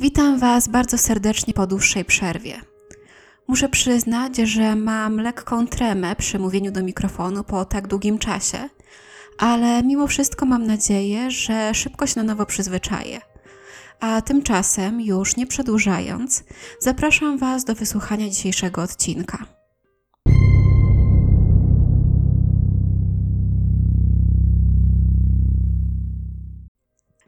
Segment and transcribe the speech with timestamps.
[0.00, 2.60] Witam Was bardzo serdecznie po dłuższej przerwie.
[3.48, 8.68] Muszę przyznać, że mam lekką tremę przy mówieniu do mikrofonu po tak długim czasie,
[9.38, 13.20] ale mimo wszystko mam nadzieję, że szybko się na nowo przyzwyczaję.
[14.00, 16.44] A tymczasem, już nie przedłużając,
[16.80, 19.55] zapraszam Was do wysłuchania dzisiejszego odcinka.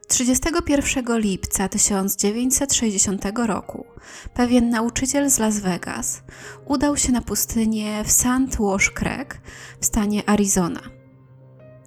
[0.09, 3.85] 31 lipca 1960 roku
[4.33, 6.23] pewien nauczyciel z Las Vegas
[6.65, 9.41] udał się na pustynię w Sand Wash Creek
[9.81, 10.79] w stanie Arizona.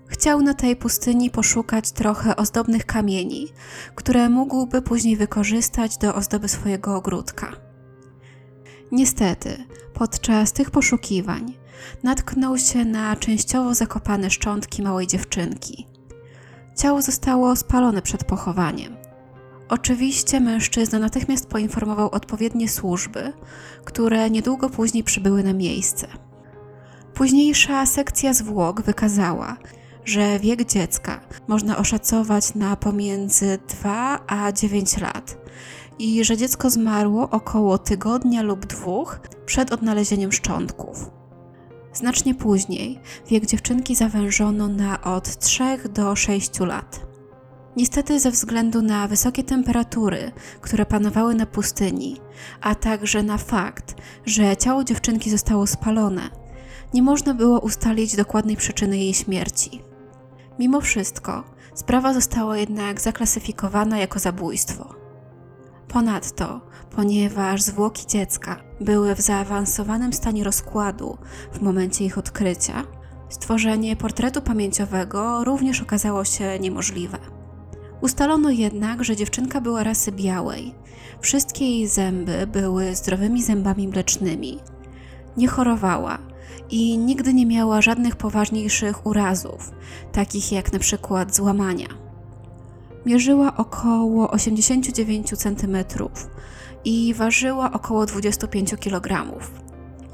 [0.06, 3.48] Chciał na tej pustyni poszukać trochę ozdobnych kamieni,
[3.94, 7.52] które mógłby później wykorzystać do ozdoby swojego ogródka.
[8.92, 11.58] Niestety, podczas tych poszukiwań
[12.02, 15.86] natknął się na częściowo zakopane szczątki małej dziewczynki–
[16.76, 18.96] Ciało zostało spalone przed pochowaniem.
[19.68, 23.32] Oczywiście mężczyzna natychmiast poinformował odpowiednie służby,
[23.84, 26.06] które niedługo później przybyły na miejsce.
[27.14, 29.56] Późniejsza sekcja zwłok wykazała,
[30.04, 35.38] że wiek dziecka można oszacować na pomiędzy 2 a 9 lat
[35.98, 41.10] i że dziecko zmarło około tygodnia lub dwóch przed odnalezieniem szczątków.
[41.92, 47.06] Znacznie później wiek dziewczynki zawężono na od 3 do 6 lat.
[47.76, 52.20] Niestety, ze względu na wysokie temperatury, które panowały na pustyni,
[52.60, 53.94] a także na fakt,
[54.26, 56.30] że ciało dziewczynki zostało spalone,
[56.94, 59.82] nie można było ustalić dokładnej przyczyny jej śmierci.
[60.58, 65.01] Mimo wszystko, sprawa została jednak zaklasyfikowana jako zabójstwo.
[65.92, 66.60] Ponadto,
[66.90, 71.18] ponieważ zwłoki dziecka były w zaawansowanym stanie rozkładu
[71.52, 72.84] w momencie ich odkrycia,
[73.28, 77.18] stworzenie portretu pamięciowego również okazało się niemożliwe.
[78.00, 80.74] Ustalono jednak, że dziewczynka była rasy białej.
[81.20, 84.58] Wszystkie jej zęby były zdrowymi zębami mlecznymi.
[85.36, 86.18] Nie chorowała
[86.70, 89.70] i nigdy nie miała żadnych poważniejszych urazów,
[90.12, 92.01] takich jak na przykład złamania.
[93.06, 95.76] Mierzyła około 89 cm
[96.84, 99.38] i ważyła około 25 kg.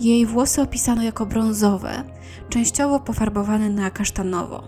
[0.00, 2.04] Jej włosy opisano jako brązowe,
[2.48, 4.62] częściowo pofarbowane na kasztanowo.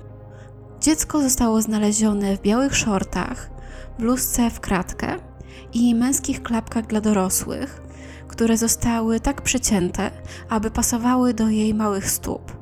[0.80, 3.50] Dziecko zostało znalezione w białych shortach,
[3.98, 5.16] bluzce w kratkę
[5.72, 7.82] i męskich klapkach dla dorosłych,
[8.28, 10.10] które zostały tak przycięte,
[10.48, 12.52] aby pasowały do jej małych stóp.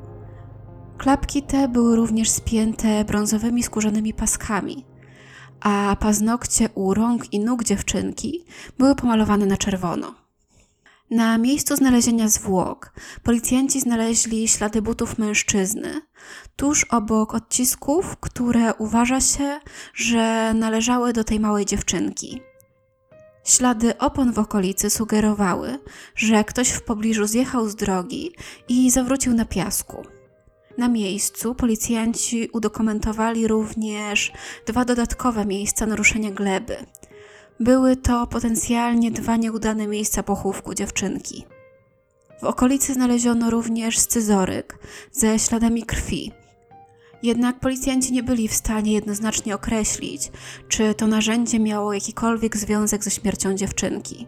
[0.99, 4.88] Klapki te były również spięte brązowymi skórzanymi paskami,
[5.61, 8.45] a paznokcie u rąk i nóg dziewczynki
[8.79, 10.15] były pomalowane na czerwono.
[11.11, 12.93] Na miejscu znalezienia zwłok
[13.23, 16.01] policjanci znaleźli ślady butów mężczyzny,
[16.57, 19.61] tuż obok odcisków, które uważa się,
[19.95, 22.41] że należały do tej małej dziewczynki.
[23.45, 25.79] Ślady opon w okolicy sugerowały,
[26.15, 28.33] że ktoś w pobliżu zjechał z drogi
[28.69, 30.18] i zawrócił na piasku.
[30.79, 34.33] Na miejscu policjanci udokumentowali również
[34.67, 36.77] dwa dodatkowe miejsca naruszenia gleby.
[37.61, 41.45] Były to potencjalnie dwa nieudane miejsca pochówku dziewczynki.
[42.41, 44.79] W okolicy znaleziono również scyzoryk
[45.13, 46.33] ze śladami krwi.
[47.23, 50.31] Jednak policjanci nie byli w stanie jednoznacznie określić,
[50.69, 54.27] czy to narzędzie miało jakikolwiek związek ze śmiercią dziewczynki.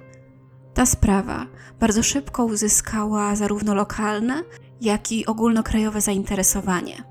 [0.74, 1.46] Ta sprawa
[1.80, 4.42] bardzo szybko uzyskała zarówno lokalne,
[4.80, 7.02] jak i ogólnokrajowe zainteresowanie.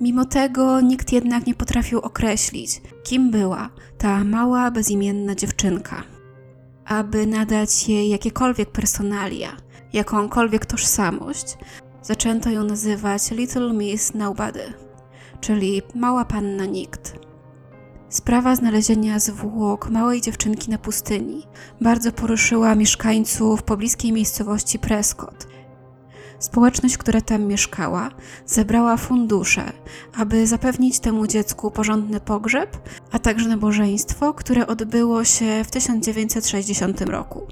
[0.00, 6.02] Mimo tego nikt jednak nie potrafił określić, kim była ta mała, bezimienna dziewczynka.
[6.84, 9.56] Aby nadać jej jakiekolwiek personalia,
[9.92, 11.56] jakąkolwiek tożsamość,
[12.02, 14.72] zaczęto ją nazywać Little Miss Nobody,
[15.40, 17.14] czyli mała panna nikt.
[18.08, 21.46] Sprawa znalezienia zwłok małej dziewczynki na pustyni
[21.80, 25.46] bardzo poruszyła mieszkańców pobliskiej miejscowości Prescott,
[26.42, 28.10] Społeczność, która tam mieszkała,
[28.46, 29.72] zebrała fundusze,
[30.16, 37.46] aby zapewnić temu dziecku porządny pogrzeb, a także nabożeństwo, które odbyło się w 1960 roku.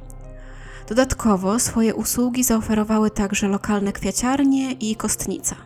[0.89, 5.57] Dodatkowo swoje usługi zaoferowały także lokalne kwiaciarnie i kostnica.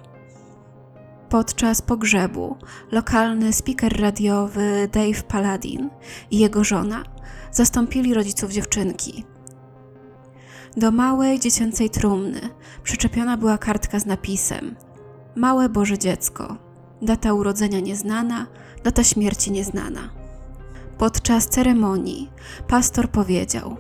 [1.29, 2.57] Podczas pogrzebu
[2.93, 5.91] lokalny speaker radiowy Dave Paladin
[6.31, 7.05] i jego żona
[7.53, 9.25] zastąpili rodziców dziewczynki,
[10.77, 12.41] do małej dziecięcej trumny
[12.83, 14.77] przyczepiona była kartka z napisem:
[15.37, 16.57] Małe Boże dziecko,
[17.03, 18.47] data urodzenia nieznana,
[18.85, 20.11] data śmierci nieznana.
[20.99, 22.31] Podczas ceremonii
[22.69, 23.77] pastor powiedział: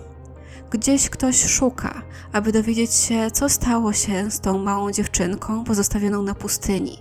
[0.70, 2.02] Gdzieś ktoś szuka,
[2.32, 6.98] aby dowiedzieć się, co stało się z tą małą dziewczynką pozostawioną na pustyni.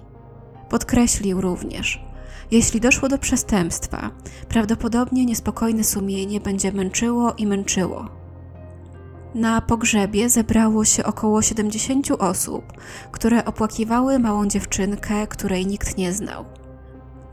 [0.70, 2.06] Podkreślił również,
[2.52, 4.12] Jeśli doszło do przestępstwa,
[4.50, 8.23] prawdopodobnie niespokojne sumienie będzie męczyło i męczyło.
[9.36, 12.64] Na pogrzebie zebrało się około 70 osób,
[13.12, 16.46] które opłakiwały małą dziewczynkę, której nikt nie znał.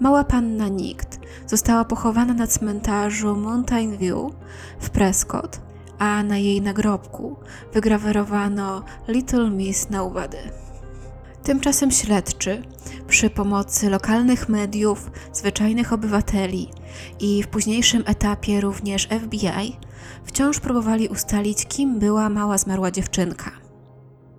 [0.00, 4.32] Mała panna Nikt została pochowana na cmentarzu Mountain View
[4.80, 5.60] w Prescott,
[5.98, 7.36] a na jej nagrobku
[7.72, 10.38] wygrawerowano Little Miss Nobody.
[11.44, 12.62] Tymczasem śledczy,
[13.08, 16.70] przy pomocy lokalnych mediów, zwyczajnych obywateli
[17.20, 19.76] i w późniejszym etapie również FBI,
[20.24, 23.50] wciąż próbowali ustalić, kim była mała zmarła dziewczynka.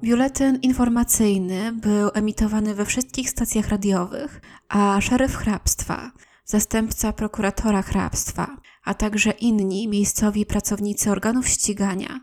[0.03, 6.11] Biuletyn informacyjny był emitowany we wszystkich stacjach radiowych, a szeryf hrabstwa,
[6.45, 12.19] zastępca prokuratora hrabstwa, a także inni miejscowi pracownicy organów ścigania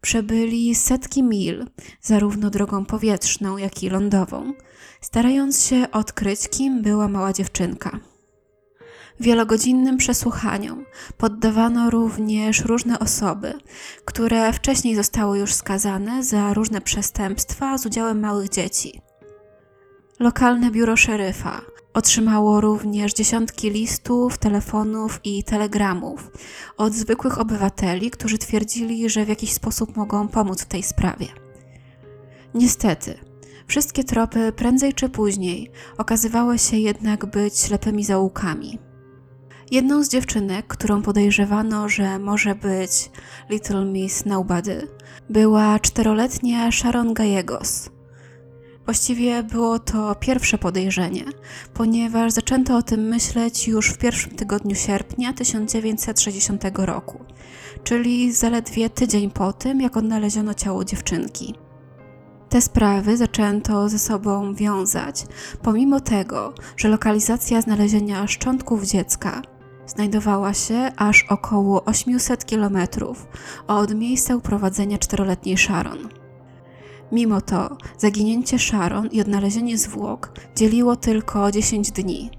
[0.00, 1.66] przebyli setki mil,
[2.00, 4.52] zarówno drogą powietrzną, jak i lądową,
[5.00, 8.00] starając się odkryć, kim była mała dziewczynka.
[9.20, 10.84] Wielogodzinnym przesłuchaniom
[11.16, 13.54] poddawano również różne osoby,
[14.04, 19.00] które wcześniej zostały już skazane za różne przestępstwa z udziałem małych dzieci.
[20.20, 21.60] Lokalne biuro szeryfa
[21.94, 26.30] otrzymało również dziesiątki listów, telefonów i telegramów
[26.76, 31.26] od zwykłych obywateli, którzy twierdzili, że w jakiś sposób mogą pomóc w tej sprawie.
[32.54, 33.18] Niestety,
[33.66, 38.85] wszystkie tropy prędzej czy później okazywały się jednak być ślepymi zaułkami.
[39.70, 43.10] Jedną z dziewczynek, którą podejrzewano, że może być
[43.50, 44.88] Little Miss Nobody,
[45.30, 47.90] była czteroletnia Sharon Gallegos.
[48.84, 51.24] Właściwie było to pierwsze podejrzenie,
[51.74, 57.24] ponieważ zaczęto o tym myśleć już w pierwszym tygodniu sierpnia 1960 roku,
[57.84, 61.54] czyli zaledwie tydzień po tym, jak odnaleziono ciało dziewczynki.
[62.48, 65.26] Te sprawy zaczęto ze sobą wiązać,
[65.62, 69.42] pomimo tego, że lokalizacja znalezienia szczątków dziecka
[69.86, 72.78] znajdowała się aż około 800 km
[73.66, 75.98] od miejsca uprowadzenia czteroletniej Sharon.
[77.12, 82.30] Mimo to zaginięcie Sharon i odnalezienie zwłok dzieliło tylko 10 dni.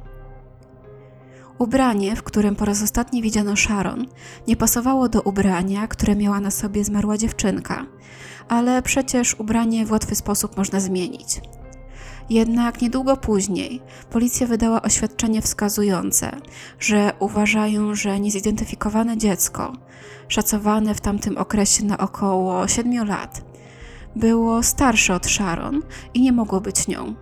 [1.60, 4.06] Ubranie, w którym po raz ostatni widziano Sharon,
[4.48, 7.86] nie pasowało do ubrania, które miała na sobie zmarła dziewczynka,
[8.48, 11.42] ale przecież ubranie w łatwy sposób można zmienić.
[12.30, 16.32] Jednak niedługo później policja wydała oświadczenie wskazujące,
[16.80, 19.74] że uważają, że niezidentyfikowane dziecko,
[20.28, 23.42] szacowane w tamtym okresie na około 7 lat,
[24.16, 25.82] było starsze od Sharon
[26.14, 27.16] i nie mogło być nią.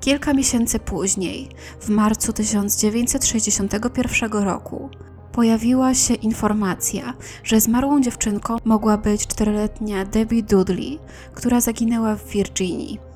[0.00, 1.48] Kilka miesięcy później,
[1.80, 4.90] w marcu 1961 roku,
[5.32, 7.14] pojawiła się informacja,
[7.44, 10.98] że zmarłą dziewczynką mogła być czteroletnia Debbie Dudley,
[11.34, 13.13] która zaginęła w Virginii.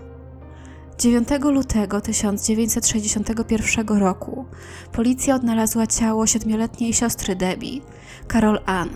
[0.99, 4.45] 9 lutego 1961 roku
[4.93, 7.81] policja odnalazła ciało siedmioletniej siostry Debbie,
[8.33, 8.89] Carol Ann.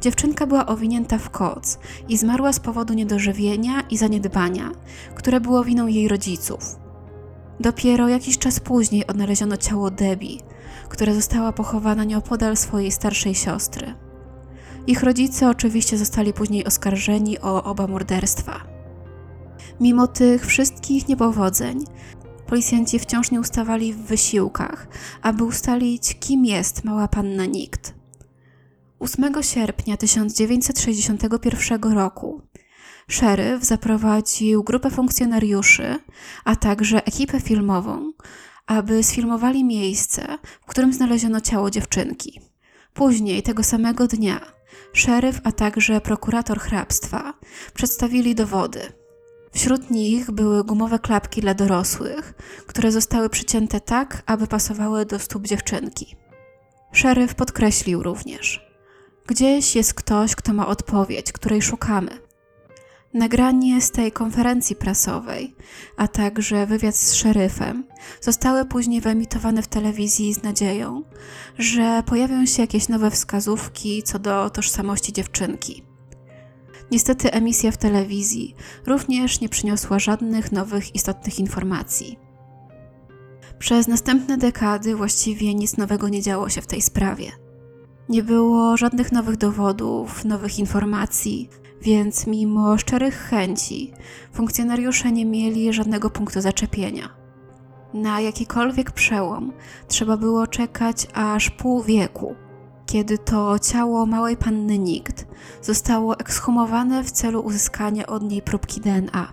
[0.00, 1.78] Dziewczynka była owinięta w koc
[2.08, 4.70] i zmarła z powodu niedożywienia i zaniedbania,
[5.14, 6.76] które było winą jej rodziców.
[7.60, 10.38] Dopiero jakiś czas później odnaleziono ciało Debbie,
[10.88, 13.94] która została pochowana nieopodal swojej starszej siostry.
[14.86, 18.81] Ich rodzice oczywiście zostali później oskarżeni o oba morderstwa.
[19.80, 21.84] Mimo tych wszystkich niepowodzeń,
[22.46, 24.88] policjanci wciąż nie ustawali w wysiłkach,
[25.22, 27.94] aby ustalić, kim jest mała panna Nikt.
[28.98, 32.42] 8 sierpnia 1961 roku
[33.08, 35.98] szeryf zaprowadził grupę funkcjonariuszy,
[36.44, 38.12] a także ekipę filmową,
[38.66, 42.40] aby sfilmowali miejsce, w którym znaleziono ciało dziewczynki.
[42.94, 44.40] Później, tego samego dnia,
[44.92, 47.34] szeryf, a także prokurator hrabstwa
[47.74, 48.80] przedstawili dowody–
[49.52, 52.34] Wśród nich były gumowe klapki dla dorosłych,
[52.66, 56.16] które zostały przycięte tak, aby pasowały do stóp dziewczynki.
[56.92, 58.66] Szeryf podkreślił również:
[59.26, 62.10] Gdzieś jest ktoś, kto ma odpowiedź, której szukamy.
[63.14, 65.56] Nagranie z tej konferencji prasowej,
[65.96, 67.84] a także wywiad z szeryfem
[68.20, 71.02] zostały później wyemitowane w telewizji z nadzieją,
[71.58, 75.91] że pojawią się jakieś nowe wskazówki co do tożsamości dziewczynki.
[76.92, 78.54] Niestety emisja w telewizji
[78.86, 82.18] również nie przyniosła żadnych nowych istotnych informacji.
[83.58, 87.32] Przez następne dekady właściwie nic nowego nie działo się w tej sprawie.
[88.08, 91.48] Nie było żadnych nowych dowodów, nowych informacji,
[91.82, 93.92] więc mimo szczerych chęci,
[94.32, 97.08] funkcjonariusze nie mieli żadnego punktu zaczepienia.
[97.94, 99.52] Na jakikolwiek przełom
[99.88, 102.34] trzeba było czekać aż pół wieku,
[102.92, 105.26] kiedy to ciało małej panny Nikt
[105.62, 109.32] zostało ekshumowane w celu uzyskania od niej próbki DNA.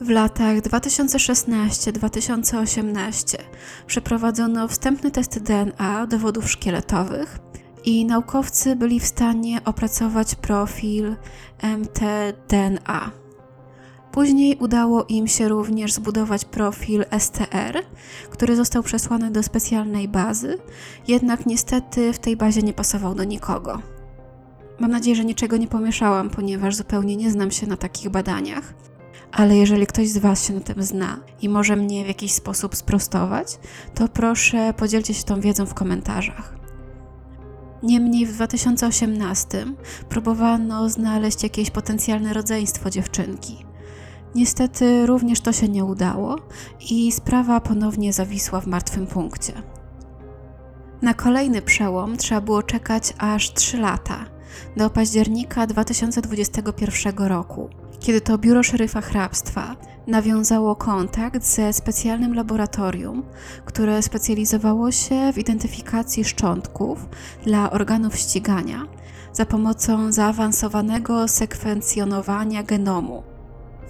[0.00, 3.38] W latach 2016-2018
[3.86, 7.38] przeprowadzono wstępny test DNA dowodów szkieletowych
[7.84, 11.16] i naukowcy byli w stanie opracować profil
[11.62, 13.21] mtDNA.
[14.12, 17.82] Później udało im się również zbudować profil STR,
[18.30, 20.58] który został przesłany do specjalnej bazy,
[21.08, 23.78] jednak niestety w tej bazie nie pasował do nikogo.
[24.80, 28.74] Mam nadzieję, że niczego nie pomieszałam, ponieważ zupełnie nie znam się na takich badaniach.
[29.32, 32.76] Ale jeżeli ktoś z Was się na tym zna i może mnie w jakiś sposób
[32.76, 33.58] sprostować,
[33.94, 36.54] to proszę podzielcie się tą wiedzą w komentarzach.
[37.82, 39.66] Niemniej w 2018
[40.08, 43.71] próbowano znaleźć jakieś potencjalne rodzeństwo dziewczynki.
[44.34, 46.36] Niestety również to się nie udało
[46.90, 49.52] i sprawa ponownie zawisła w martwym punkcie.
[51.02, 54.24] Na kolejny przełom trzeba było czekać aż 3 lata,
[54.76, 57.68] do października 2021 roku,
[58.00, 63.22] kiedy to biuro szeryfa hrabstwa nawiązało kontakt ze specjalnym laboratorium,
[63.64, 67.08] które specjalizowało się w identyfikacji szczątków
[67.44, 68.86] dla organów ścigania
[69.32, 73.31] za pomocą zaawansowanego sekwencjonowania genomu.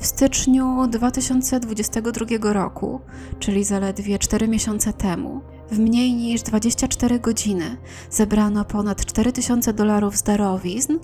[0.02, 3.00] W styczniu 2022 roku,
[3.38, 5.40] czyli zaledwie 4 miesiące temu,
[5.70, 7.76] w mniej niż 24 godziny
[8.10, 10.98] zebrano ponad 4000 dolarów z darowizn,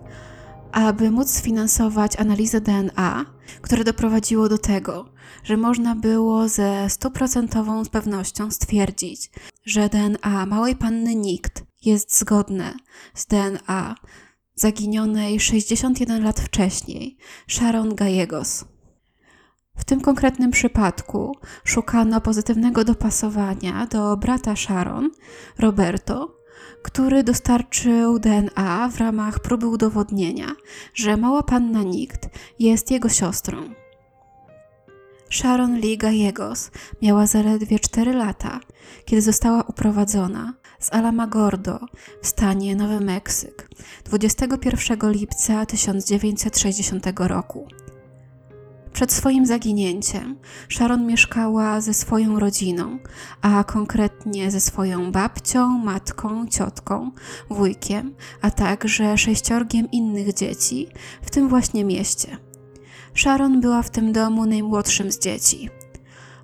[0.73, 3.25] aby móc sfinansować analizę DNA,
[3.61, 5.09] które doprowadziło do tego,
[5.45, 9.31] że można było ze stuprocentową pewnością stwierdzić,
[9.64, 12.75] że DNA małej panny Nikt jest zgodne
[13.14, 13.95] z DNA
[14.55, 17.17] zaginionej 61 lat wcześniej
[17.49, 18.64] Sharon Gallegos.
[19.78, 25.11] W tym konkretnym przypadku szukano pozytywnego dopasowania do brata Sharon,
[25.58, 26.38] Roberto,
[26.82, 30.47] który dostarczył DNA w ramach próby udowodnienia,
[30.94, 33.70] że mała panna Nikt jest jego siostrą.
[35.30, 36.70] Sharon Lee Gallegos
[37.02, 38.61] miała zaledwie 4 lata,
[39.04, 41.80] kiedy została uprowadzona z Alamogordo
[42.23, 43.68] w stanie Nowy Meksyk
[44.04, 47.68] 21 lipca 1960 roku.
[48.99, 50.37] Przed swoim zaginięciem
[50.69, 52.99] Sharon mieszkała ze swoją rodziną,
[53.43, 57.11] a konkretnie ze swoją babcią, matką, ciotką,
[57.50, 60.88] wujkiem, a także sześciorgiem innych dzieci
[61.23, 62.37] w tym właśnie mieście.
[63.14, 65.71] Sharon była w tym domu najmłodszym z dzieci.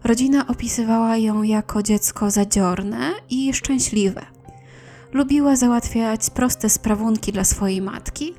[0.04, 4.33] Rodzina opisywała ją jako dziecko zadziorne i szczęśliwe.
[5.14, 8.34] Lubiła załatwiać proste sprawunki dla swojej matki,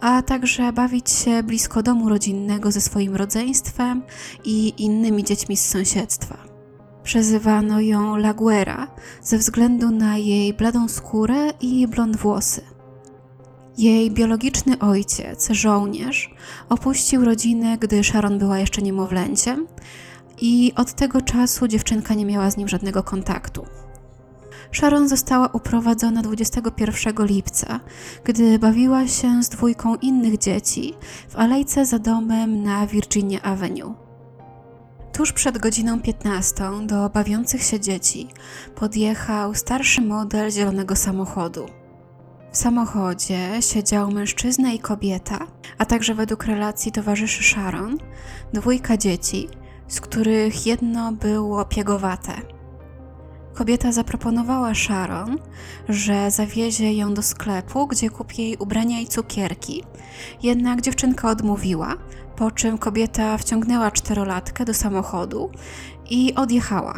[0.00, 4.02] a także bawić się blisko domu rodzinnego ze swoim rodzeństwem
[4.44, 6.36] i innymi dziećmi z sąsiedztwa.
[7.02, 8.86] Przezywano ją Laguera
[9.22, 12.62] ze względu na jej bladą skórę i blond włosy.
[13.78, 16.34] Jej biologiczny ojciec, żołnierz,
[16.68, 19.66] opuścił rodzinę, gdy Sharon była jeszcze niemowlęciem,
[20.40, 23.66] i od tego czasu dziewczynka nie miała z nim żadnego kontaktu.
[24.72, 27.80] Sharon została uprowadzona 21 lipca,
[28.24, 30.94] gdy bawiła się z dwójką innych dzieci
[31.28, 33.94] w alejce za domem na Virginia Avenue.
[35.12, 38.28] Tuż przed godziną 15 do bawiących się dzieci
[38.74, 41.66] podjechał starszy model zielonego samochodu.
[42.52, 45.38] W samochodzie siedział mężczyzna i kobieta,
[45.78, 47.98] a także według relacji towarzyszy Sharon,
[48.52, 49.48] dwójka dzieci,
[49.88, 52.59] z których jedno było piegowate.
[53.60, 55.38] Kobieta zaproponowała Sharon,
[55.88, 59.84] że zawiezie ją do sklepu, gdzie kupi jej ubrania i cukierki.
[60.42, 61.94] Jednak dziewczynka odmówiła,
[62.36, 65.50] po czym kobieta wciągnęła czterolatkę do samochodu
[66.10, 66.94] i odjechała.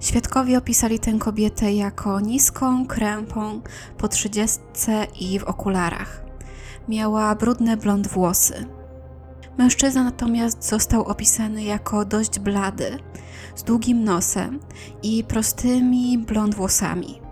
[0.00, 3.60] Świadkowie opisali tę kobietę jako niską, krępą,
[3.98, 6.24] po trzydziestce i w okularach.
[6.88, 8.66] Miała brudne blond włosy.
[9.58, 12.98] Mężczyzna natomiast został opisany jako dość blady,
[13.54, 14.60] z długim nosem
[15.02, 17.24] i prostymi blond włosami.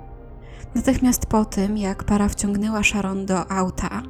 [0.75, 4.03] Natychmiast po tym, jak para wciągnęła Sharon do auta,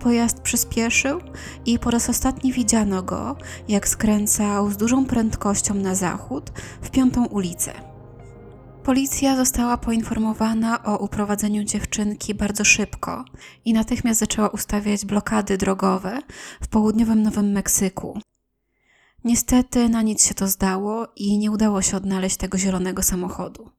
[0.00, 1.20] pojazd przyspieszył
[1.66, 3.36] i po raz ostatni widziano go,
[3.68, 6.50] jak skręcał z dużą prędkością na zachód
[6.82, 7.72] w piątą ulicę.
[8.82, 13.24] Policja została poinformowana o uprowadzeniu dziewczynki bardzo szybko
[13.64, 16.18] i natychmiast zaczęła ustawiać blokady drogowe
[16.60, 18.20] w południowym Nowym Meksyku.
[19.26, 23.70] Niestety na nic się to zdało i nie udało się odnaleźć tego zielonego samochodu.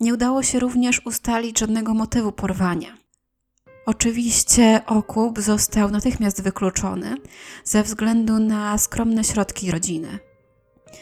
[0.00, 2.96] Nie udało się również ustalić żadnego motywu porwania.
[3.86, 7.16] Oczywiście okup został natychmiast wykluczony
[7.64, 10.18] ze względu na skromne środki rodziny.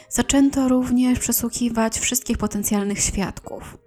[0.08, 3.78] Zaczęto również przesłuchiwać wszystkich potencjalnych świadków.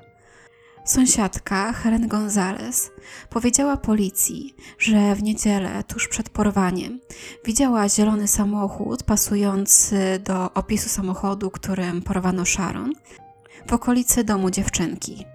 [0.86, 2.92] Sąsiadka Helen Gonzalez
[3.30, 7.00] powiedziała policji, że w niedzielę tuż przed porwaniem
[7.46, 12.94] widziała zielony samochód pasujący do opisu samochodu, którym porwano Sharon,
[13.68, 15.26] w okolicy domu dziewczynki.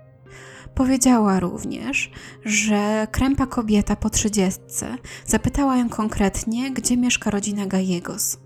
[0.75, 2.11] Powiedziała również,
[2.45, 8.39] że krępa kobieta po trzydziestce zapytała ją konkretnie, gdzie mieszka rodzina Gallegos.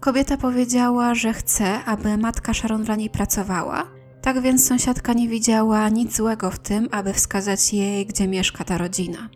[0.00, 5.88] Kobieta powiedziała, że chce, aby matka Sharon dla niej pracowała, tak więc sąsiadka nie widziała
[5.88, 9.28] nic złego w tym, aby wskazać jej, gdzie mieszka ta rodzina.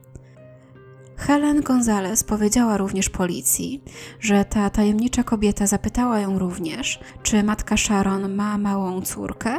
[1.17, 3.83] Helen Gonzalez powiedziała również policji,
[4.21, 9.59] że ta tajemnicza kobieta zapytała ją również, czy matka Sharon ma małą córkę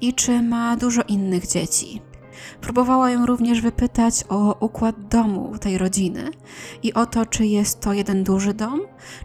[0.00, 2.02] i czy ma dużo innych dzieci.
[2.60, 6.30] Próbowała ją również wypytać o układ domu tej rodziny
[6.82, 8.80] i o to, czy jest to jeden duży dom,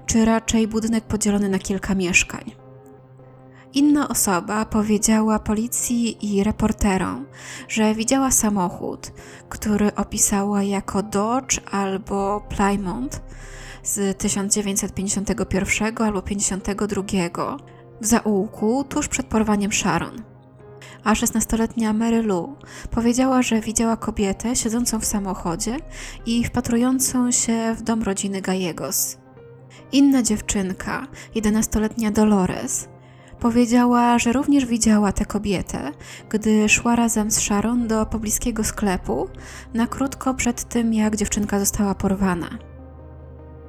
[0.05, 2.66] czy raczej budynek podzielony na kilka mieszkań.
[3.73, 7.25] Inna osoba powiedziała policji i reporterom,
[7.67, 9.11] że widziała samochód,
[9.49, 13.21] który opisała jako Dodge albo Plymouth
[13.83, 17.03] z 1951 albo 52
[18.01, 20.23] w zaułku tuż przed porwaniem Sharon.
[21.03, 22.55] A 16-letnia Mary Lou
[22.91, 25.77] powiedziała, że widziała kobietę siedzącą w samochodzie
[26.25, 29.17] i wpatrującą się w dom rodziny Gallegos.
[29.91, 32.87] Inna dziewczynka, 11-letnia Dolores,
[33.39, 35.91] Powiedziała, że również widziała tę kobietę,
[36.29, 39.27] gdy szła razem z Sharon do pobliskiego sklepu,
[39.73, 42.49] na krótko przed tym, jak dziewczynka została porwana.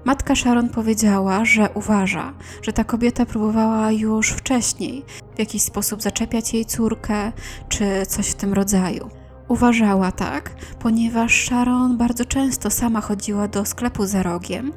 [0.05, 2.33] Matka Sharon powiedziała, że uważa,
[2.63, 5.05] że ta kobieta próbowała już wcześniej
[5.37, 7.33] w jakiś sposób zaczepiać jej córkę,
[7.69, 9.09] czy coś w tym rodzaju.
[9.49, 14.73] Uważała tak, ponieważ Sharon bardzo często sama chodziła do sklepu za rogiem,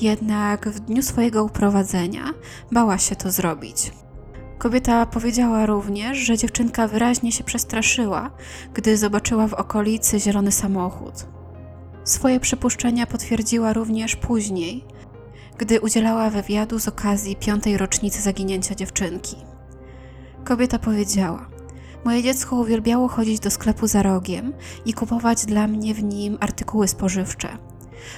[0.00, 2.24] jednak w dniu swojego uprowadzenia
[2.72, 3.92] bała się to zrobić.
[4.62, 8.30] Kobieta powiedziała również, że dziewczynka wyraźnie się przestraszyła,
[8.74, 11.26] gdy zobaczyła w okolicy zielony samochód.
[12.04, 14.84] Swoje przypuszczenia potwierdziła również później,
[15.58, 19.36] gdy udzielała wywiadu z okazji piątej rocznicy zaginięcia dziewczynki.
[20.44, 21.46] Kobieta powiedziała:
[22.04, 24.52] Moje dziecko uwielbiało chodzić do sklepu za rogiem
[24.84, 27.48] i kupować dla mnie w nim artykuły spożywcze.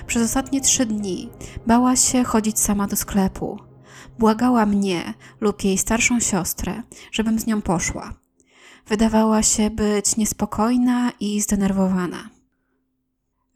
[0.07, 1.31] Przez ostatnie trzy dni
[1.67, 3.74] bała się chodzić sama do sklepu.
[4.19, 8.15] Błagała mnie lub jej starszą siostrę, żebym z nią poszła.
[8.87, 12.31] Wydawała się być niespokojna i zdenerwowana.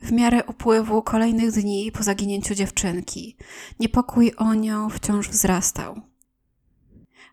[0.02, 3.36] W miarę upływu kolejnych dni po zaginięciu dziewczynki,
[3.80, 6.00] niepokój o nią wciąż wzrastał.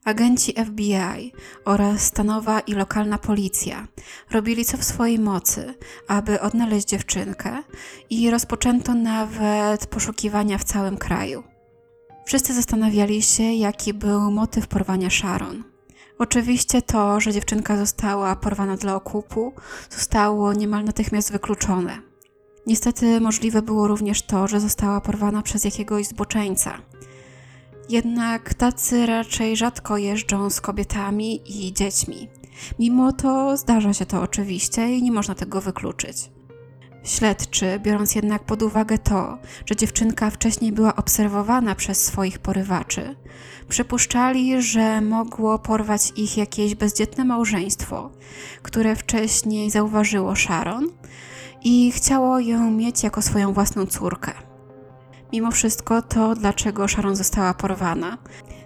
[0.05, 1.31] Agenci FBI
[1.65, 3.87] oraz stanowa i lokalna policja
[4.31, 5.73] robili co w swojej mocy,
[6.07, 7.63] aby odnaleźć dziewczynkę
[8.09, 11.43] i rozpoczęto nawet poszukiwania w całym kraju.
[12.25, 15.63] Wszyscy zastanawiali się, jaki był motyw porwania Sharon.
[16.19, 19.53] Oczywiście to, że dziewczynka została porwana dla okupu,
[19.89, 21.97] zostało niemal natychmiast wykluczone.
[22.67, 26.77] Niestety możliwe było również to, że została porwana przez jakiegoś zboczeńca.
[27.89, 32.29] Jednak tacy raczej rzadko jeżdżą z kobietami i dziećmi.
[32.79, 36.34] Mimo to zdarza się to oczywiście i nie można tego wykluczyć.
[37.05, 43.15] Śledczy, biorąc jednak pod uwagę to, że dziewczynka wcześniej była obserwowana przez swoich porywaczy,
[43.69, 48.09] przypuszczali, że mogło porwać ich jakieś bezdzietne małżeństwo,
[48.61, 50.87] które wcześniej zauważyło Sharon
[51.63, 54.31] i chciało ją mieć jako swoją własną córkę.
[55.33, 58.17] Mimo wszystko to, dlaczego Sharon została porwana,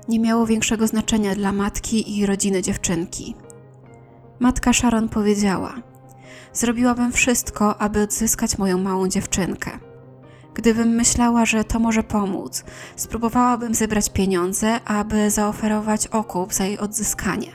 [0.10, 3.36] nie miało większego znaczenia dla matki i rodziny dziewczynki.
[4.40, 5.74] Matka Sharon powiedziała–
[6.54, 9.80] Zrobiłabym wszystko, aby odzyskać moją małą dziewczynkę.
[10.54, 12.64] Gdybym myślała, że to może pomóc,
[12.96, 17.52] spróbowałabym zebrać pieniądze, aby zaoferować okup za jej odzyskanie.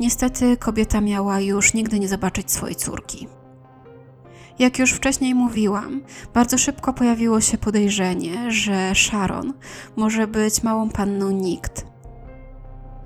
[0.00, 3.28] Niestety kobieta miała już nigdy nie zobaczyć swojej córki.
[4.58, 6.02] Jak już wcześniej mówiłam,
[6.34, 9.52] bardzo szybko pojawiło się podejrzenie, że Sharon
[9.96, 11.86] może być małą panną Nikt,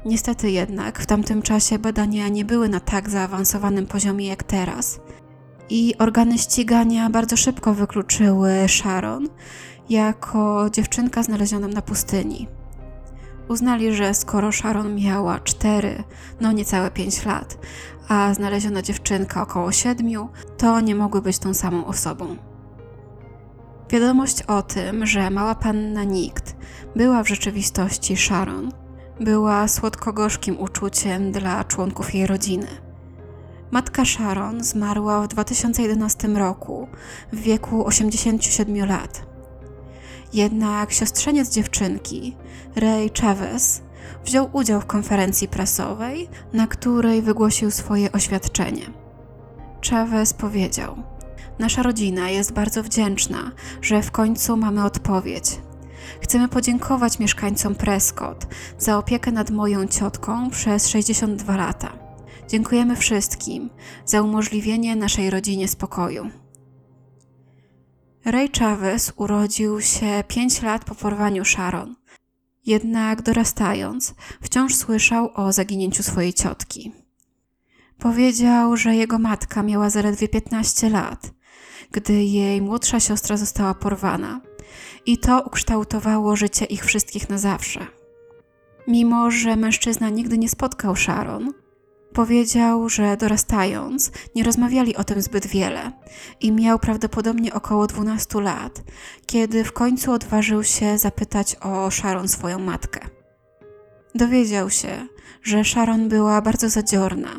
[0.04, 5.00] Niestety jednak w tamtym czasie badania nie były na tak zaawansowanym poziomie jak teraz.
[5.70, 9.28] I organy ścigania bardzo szybko wykluczyły Sharon
[9.90, 12.48] jako dziewczynka znalezioną na pustyni.
[13.48, 16.04] Uznali, że skoro Sharon miała 4,
[16.40, 17.58] no niecałe 5 lat,
[18.08, 22.36] a znaleziona dziewczynka około 7, to nie mogły być tą samą osobą.
[23.90, 26.56] Wiadomość o tym, że mała panna Nikt
[26.96, 28.72] była w rzeczywistości Sharon,
[29.20, 32.66] była słodko-gorzkim uczuciem dla członków jej rodziny.
[33.70, 36.88] Matka Sharon zmarła w 2011 roku
[37.32, 39.26] w wieku 87 lat.
[40.32, 42.36] Jednak siostrzeniec dziewczynki,
[42.76, 43.82] Ray Chavez,
[44.24, 48.86] wziął udział w konferencji prasowej, na której wygłosił swoje oświadczenie.
[49.90, 50.96] Chavez powiedział:
[51.58, 55.60] Nasza rodzina jest bardzo wdzięczna, że w końcu mamy odpowiedź.
[56.20, 58.46] Chcemy podziękować mieszkańcom Prescott
[58.78, 61.92] za opiekę nad moją ciotką przez 62 lata.
[62.48, 63.70] Dziękujemy wszystkim
[64.04, 66.30] za umożliwienie naszej rodzinie spokoju.
[68.24, 71.94] Ray Chavez urodził się 5 lat po porwaniu Sharon.
[72.66, 76.92] Jednak dorastając, wciąż słyszał o zaginięciu swojej ciotki.
[77.98, 81.30] Powiedział, że jego matka miała zaledwie 15 lat,
[81.94, 84.40] gdy jej młodsza siostra została porwana,
[85.06, 87.86] i to ukształtowało życie ich wszystkich na zawsze.
[88.88, 91.52] Mimo, że mężczyzna nigdy nie spotkał Sharon,
[92.12, 95.92] powiedział, że dorastając nie rozmawiali o tym zbyt wiele
[96.40, 98.82] i miał prawdopodobnie około 12 lat,
[99.26, 103.00] kiedy w końcu odważył się zapytać o Sharon swoją matkę.
[104.14, 105.06] Dowiedział się,
[105.42, 107.30] że Sharon była bardzo zadziorna,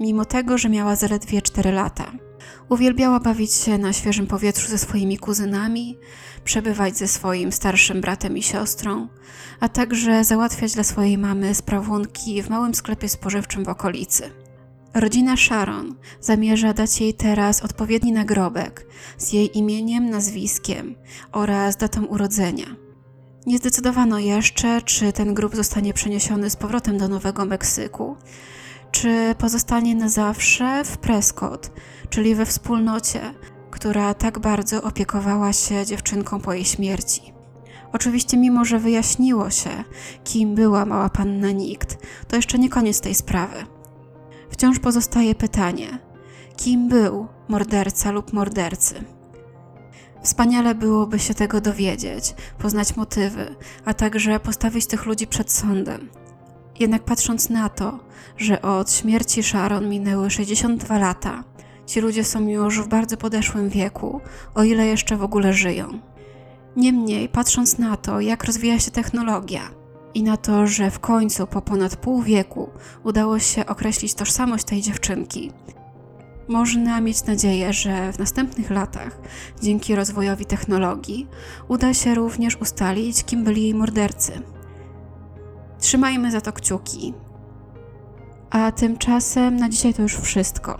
[0.00, 2.27] mimo tego, że miała zaledwie 4 lata.
[2.68, 5.98] Uwielbiała bawić się na świeżym powietrzu ze swoimi kuzynami,
[6.44, 9.08] przebywać ze swoim starszym bratem i siostrą,
[9.60, 14.30] a także załatwiać dla swojej mamy sprawunki w małym sklepie spożywczym w okolicy.
[14.94, 18.86] Rodzina Sharon zamierza dać jej teraz odpowiedni nagrobek
[19.18, 20.94] z jej imieniem, nazwiskiem
[21.32, 22.66] oraz datą urodzenia.
[23.46, 28.16] Nie zdecydowano jeszcze, czy ten grób zostanie przeniesiony z powrotem do Nowego Meksyku,
[29.02, 31.70] czy pozostanie na zawsze w Prescott,
[32.10, 33.20] czyli we wspólnocie,
[33.70, 37.32] która tak bardzo opiekowała się dziewczynką po jej śmierci.
[37.92, 39.70] Oczywiście, mimo że wyjaśniło się,
[40.24, 43.56] kim była mała panna Nikt, to jeszcze nie koniec tej sprawy.
[44.50, 45.98] Wciąż pozostaje pytanie:
[46.56, 49.04] kim był morderca lub mordercy?
[50.22, 56.08] Wspaniale byłoby się tego dowiedzieć, poznać motywy, a także postawić tych ludzi przed sądem.
[56.80, 57.98] Jednak patrząc na to,
[58.36, 61.44] że od śmierci Sharon minęły 62 lata,
[61.86, 64.20] ci ludzie są już w bardzo podeszłym wieku,
[64.54, 66.00] o ile jeszcze w ogóle żyją.
[66.76, 69.70] Niemniej, patrząc na to, jak rozwija się technologia
[70.14, 72.70] i na to, że w końcu po ponad pół wieku
[73.04, 75.52] udało się określić tożsamość tej dziewczynki,
[76.48, 79.18] można mieć nadzieję, że w następnych latach,
[79.62, 81.26] dzięki rozwojowi technologii,
[81.68, 84.32] uda się również ustalić, kim byli jej mordercy.
[85.80, 87.14] Trzymajmy za to kciuki.
[88.50, 90.78] A tymczasem na dzisiaj to już wszystko.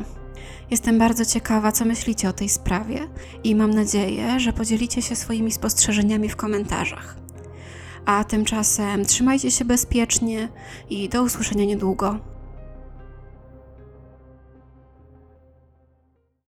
[0.70, 3.08] Jestem bardzo ciekawa, co myślicie o tej sprawie
[3.44, 7.16] i mam nadzieję, że podzielicie się swoimi spostrzeżeniami w komentarzach.
[8.06, 10.48] A tymczasem trzymajcie się bezpiecznie
[10.90, 12.18] i do usłyszenia niedługo.